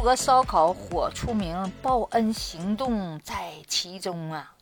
[0.00, 4.54] 淄博烧烤火出名，报恩行动在其中啊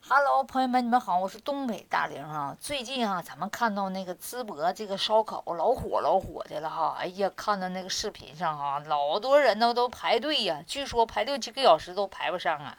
[0.00, 2.56] 哈喽朋友们，你们好，我是东北大玲啊。
[2.58, 6.96] 最近啊，咱们看到那个淄博这个烧烤老火老火的了哈。
[6.98, 12.78] 哎呀，看到那个视频上啊，老多人呢都排队呀，据说排六七个小时都排不上啊。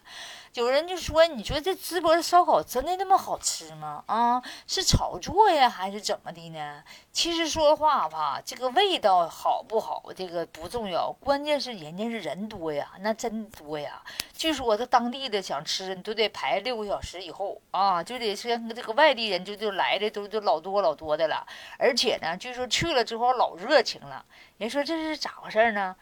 [0.54, 4.04] 有人就说：“你说这淄博的烧烤真的那么好吃吗？
[4.07, 14.02] 啊，是炒作呀，还是怎么的呢？”其实说话吧，这个味道好不好，这个不重要，关键是人家是人多呀，那真多呀。
[14.34, 21.47] 据说这当地的想吃，你都得排六个小时以后啊，就得是这个外地人就就来的都都老多老多的了。
[21.77, 24.25] 而且呢，据说去了之后老热情了。
[24.58, 25.95] 人说这是咋回事呢？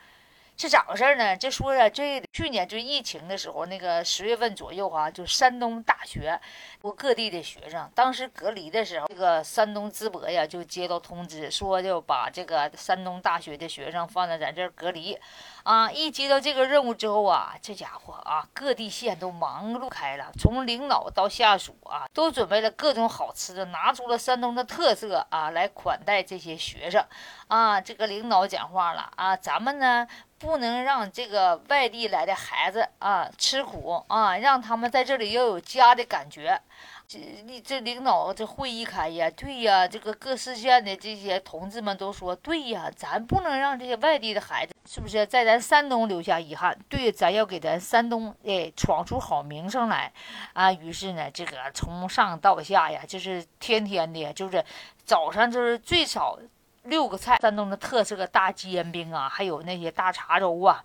[0.60, 1.38] 是咋回事呢？
[1.38, 6.38] 这说啊，这去年就疫情的时候，那个十月份左右哈，就山东大学，
[6.82, 15.18] 我各地的学生，当时隔离的时候，这个山东淄博呀，就接到通知，说就把这个山东大学的学生放在咱这儿隔离。
[15.64, 27.02] 啊，一接到这个任务之后啊，这家伙啊，各地县都忙碌开了，从领导到下属啊，都准备了各种好吃的，拿出了山东的特色啊，来款待这些学生。
[27.48, 30.06] 啊，这个领导讲话了啊，咱们呢。
[30.40, 36.60] 不能让这个外地来的孩子啊吃苦啊，让他们在这里要有家的感觉。
[37.08, 37.20] 这
[37.66, 46.78] 这领导这会议开呀，对呀，这个各市县的这些同志们都说，对呀，咱不能让这些外地的孩子是不是在咱山东留下遗憾？
[46.88, 50.14] 对，咱要给咱山东哎闯出好名声来
[50.54, 50.72] 啊。
[50.72, 54.64] 于是呢，这个从上到下呀，就是天天的，就是
[55.04, 56.38] 早上就是最少。
[56.84, 60.84] 六个菜，山东的特色大煎饼啊，还有那些大碴粥啊，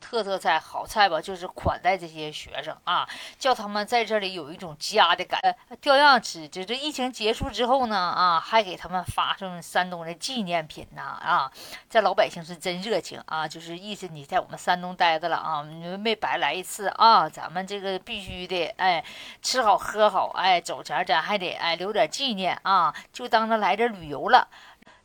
[0.00, 5.76] 特色菜好菜吧，就是款待这些学生啊，叫他们在这里有一种家的感，觉。
[5.80, 6.46] 调样吃。
[6.48, 11.50] 这这疫情结束之后呢，啊，还给他们发送山东的纪念品呢，啊，
[11.90, 19.04] 这老百姓是真热情啊，就是意思你在我们山东待着了啊，你们没白来一次啊，咱们这个必须的，哎，
[19.42, 24.46] 吃好喝好，哎，走前咱还得哎留点纪念啊，就当着来这旅游了。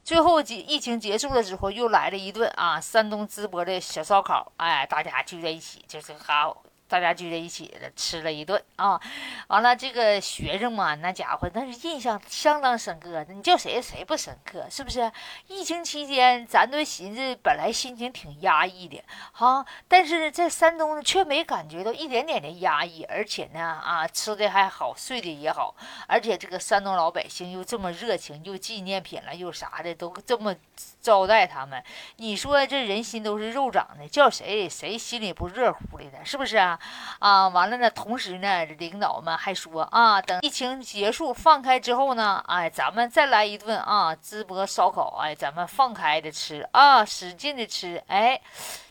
[0.03, 6.63] 最后，疫疫情结束了之后，又来了一顿啊，山东淄博的小烧烤，哎，大家聚在一起，就是好。
[6.91, 8.99] 大家聚在一起，吃了一顿啊，
[9.47, 13.25] 完了这个学生嘛，那家伙那是印象相当深刻。
[13.29, 14.67] 你叫谁谁不深刻？
[14.69, 15.09] 是不是？
[15.47, 25.73] 疫情期间，咱都寻思本来心情挺压抑的，哈，但是在山东却没感觉到一点点的压抑，而且呢，啊，吃的还好，睡的也好，
[26.07, 30.53] 而且这个山东老百姓又这么热情，又纪念品了，又啥的都这么
[31.01, 31.81] 招待他们。
[32.17, 36.25] 你说这人心都是肉长的，叫谁谁心里不热乎的呢？
[36.25, 36.77] 是不是啊？
[37.19, 37.89] 啊，完了呢！
[37.89, 48.41] 同时呢，领导们还说啊，等疫情结束放开之后呢，哎，咱们再来一顿啊，淄博烧烤，哎，咱们放开的吃啊，使劲的吃，哎，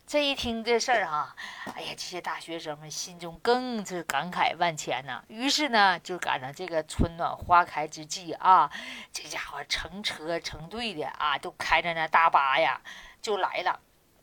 [0.06, 1.34] 这一听这事儿哈，
[1.74, 5.22] 哎呀，这些大学生们心中更是感慨万千呐。
[5.28, 8.70] 于是呢，就赶上这个春暖花开之际啊，
[9.12, 12.80] 这家伙成车成队的啊，都开着那大巴呀，
[13.20, 13.78] 就来了。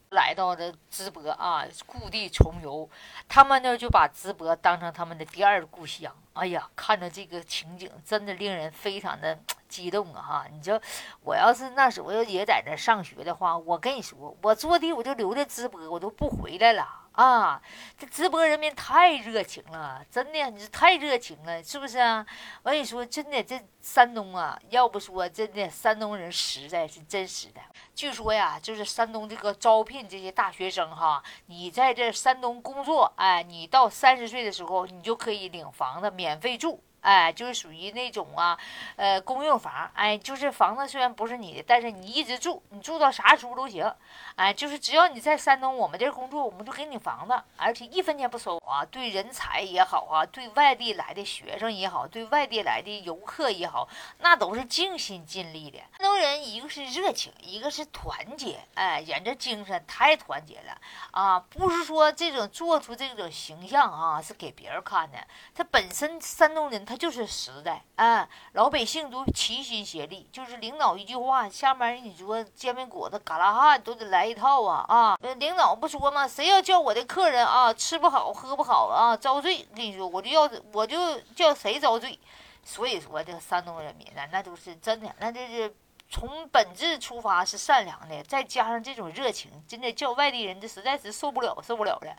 [0.09, 2.90] 来到这淄博啊，故地重游，
[3.28, 6.16] 他们呢就把淄博当成他们的第二故乡。
[6.34, 10.22] 哎呀，看着这个情景，真的令人非常的激动啊！
[10.22, 10.79] 哈，你说
[11.23, 17.06] 我要是那时候也在那上学的话，我跟你说，我坐地我就留在淄博，我都不回来了。
[17.17, 17.59] 啊，
[17.97, 22.23] 这直播人民太热情了，真的，你太热情了，是不是啊？
[22.61, 27.61] 我跟你说，真的，这山东啊，要不说真的，山东人实在是真实的。
[27.95, 36.84] 据说呀，就是山东这个招聘这些大学生哈，你在这山东工作，哎，你到三十岁的时候，你就可以领房子免费住。
[37.07, 38.59] 哎，就是属于那种啊，
[38.97, 39.90] 呃，公用房。
[39.94, 43.90] 哎，就是房子虽然不是你的，但是你一直住，你住到啥时候都行。
[44.35, 48.84] 哎，就是只要你在山东我们这工作，我们就给你房子，而且一分钱不收啊。
[48.84, 53.88] 对人才也好啊，对外地来的学生也好，对外地来的游客也好，
[54.19, 55.78] 那都是尽心尽力的。
[55.78, 58.59] 山东人一个是热情，一个是团结。
[58.73, 60.78] 哎，人这精神太团结了
[61.11, 61.40] 啊！
[61.40, 65.17] 不是说这种做出这种形象啊，是给别人看的。
[65.55, 66.97] 他本身山东人他。
[66.97, 75.17] 就是实在啊，老百姓都齐心协力，就是领导一句话，下面你说煎饼果子、嘎啦哈都得来一套啊啊！
[75.38, 76.28] 领导不说吗？
[76.28, 82.17] 谁要叫我的客人啊吃不好喝不好啊遭罪，跟你说我就要我就叫谁遭罪。
[82.64, 85.73] 所以说这山东人民呢，那都是真的，那这是
[86.09, 92.16] 从本质出发是善良的，再加上这种热情，真的叫外地人这实在是受不了受不了了。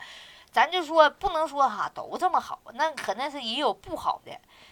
[0.51, 4.31] 咱就说不能说哈都这么好，那肯定是也有不好的。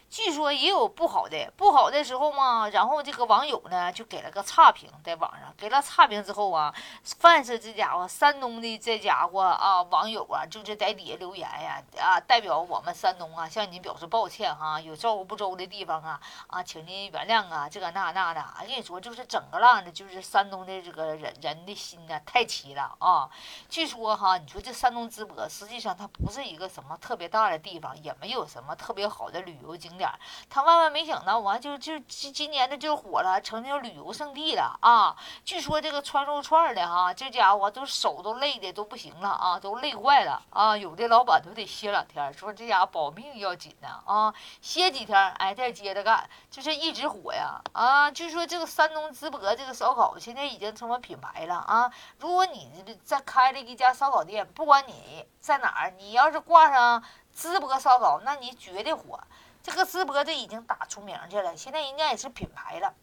[0.09, 6.73] 据说也有不好的，不好的时候嘛，然后这个网友呢就给了个差评，在网上给了差评之后啊，
[7.19, 23.29] 凡是这家伙山东的这家伙啊，网友啊，就是在底下留言呀，啊，代表我们山东啊，向您表示抱歉哈，有照顾不周的地方啊，啊，请您原谅啊，这个那那的，我跟你说，就是整个浪的，就是山东的这个人人的心呐，太齐了啊。
[23.69, 30.09] 据说哈，你说这山东淄博，实际上它不是一个什么特别大的地方，也没有什么特别好的旅游景点。
[30.49, 35.15] 他万万没想到，完就就今今年的就火了，成了旅游胜地了啊！
[35.43, 40.77] 据说这个穿肉串的哈，这家伙都手都累的都不行了啊，都累坏了啊！
[40.77, 48.11] 有的老板都得歇两天，说这家保命要紧呢啊，歇几天哎再接着干，就是一直火呀啊！
[48.11, 51.91] 据说这个山东淄博这个烧烤现在已经成为品牌了啊！
[52.19, 52.69] 如果你
[53.03, 57.03] 再开了一家烧烤店，不管你在哪儿，你要是挂上
[57.35, 59.19] 淄博烧烤，那你绝对火。
[59.67, 62.93] 这个淄博这已经打出名去了，现在人家也是品牌了。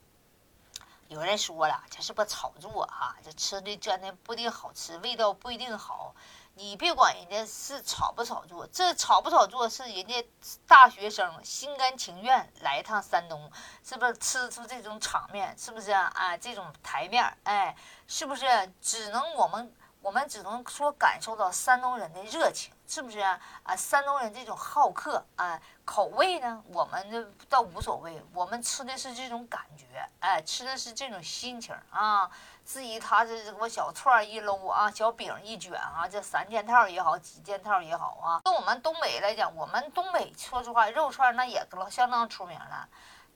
[1.09, 3.15] 有人说了，这是不炒作哈？
[3.23, 6.15] 这吃的真的不一定好吃，味道不一定好。
[6.55, 10.27] 你别管人家是炒不炒作，这炒不炒作是人家
[10.67, 13.53] 大学生心甘情愿来一趟山东，
[13.85, 15.55] 是不是吃出这种场面？
[15.59, 16.35] 是不是啊？
[16.39, 17.77] 这种台面，哎，
[18.07, 18.73] 是不是？
[18.81, 19.71] 只能我们。
[20.05, 23.41] 我们只能说感受到山东人的热情，是不是啊？
[23.75, 32.31] 山东人这种好客啊，口味呢，我们倒无所谓，我们吃的是这种感觉，哎，吃的是这种心情啊。
[32.67, 38.43] 至于他这什么小串一搂啊，小饼一卷啊，这三件套也好，几件套也好啊。
[38.45, 42.87] 跟我们东北来讲，我们东北说实话，肉串那也相当出名了。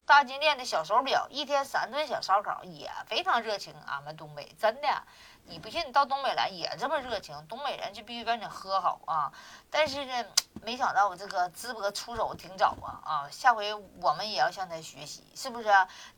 [0.05, 3.75] 大金链的小手表，一天三顿小烧烤也非常热情。
[3.87, 5.03] 俺们东北真的。
[5.49, 7.35] 你不信，你到东北来也这么热情。
[7.49, 9.33] 东北人就必须跟你喝好啊！
[9.71, 10.25] 但是呢，
[10.63, 13.29] 没想到我这个淄博出手挺早啊啊！
[13.31, 13.73] 下回
[14.03, 15.69] 我们也要向他学习，是不是？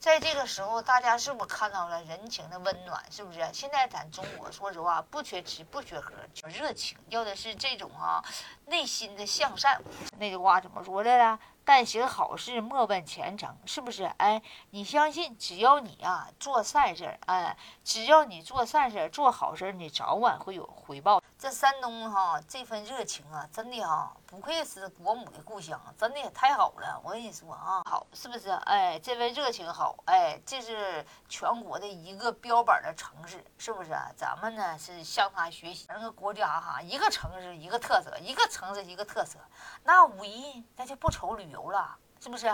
[0.01, 3.01] 在这个时候，大家是不是看到了人情的温暖？
[3.11, 3.49] 是不是？
[3.53, 8.25] 现在咱中国说实话，不缺吃，不缺喝，就热情，要的是这种啊，
[8.67, 9.81] 内心的向善。
[10.19, 11.39] 那句话怎么说来着？
[11.63, 14.05] 但行好事，莫问前程，是不是？
[14.17, 21.23] 哎，你相信，只要你啊做善事儿，哎，只要你做善事儿、做好事，你早晚会有回报。
[21.39, 26.99] 这山东哈这份热情啊，真的哈不愧是国母的故乡，真的也太好了。
[27.05, 28.49] 我跟你说啊，好是不是？
[28.49, 33.91] 哎，这份热情好，哎，这是全国的一个标板的城市，是不是？
[34.17, 35.85] 咱们呢是向他学习。
[35.91, 39.39] 那个国家哈，一个城市一个特色，一个城市一个特色，
[39.85, 42.51] 那五一那就不愁旅游了，是不是？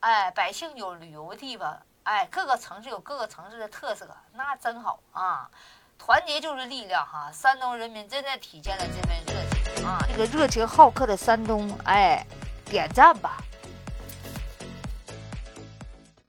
[0.00, 5.50] 哎，百姓有旅游的地方，哎，各个城市有各个城市的特色，那真好啊。
[5.98, 7.30] 团结就是力量哈！
[7.32, 9.98] 山东人民真的体现了这份热情啊！
[10.08, 12.24] 这个热情好客的山东，哎，
[12.66, 13.38] 点赞吧！